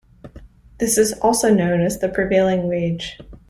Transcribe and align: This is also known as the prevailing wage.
This 0.79 0.97
is 0.97 1.13
also 1.19 1.53
known 1.53 1.81
as 1.81 1.99
the 1.99 2.09
prevailing 2.09 2.67
wage. 2.67 3.19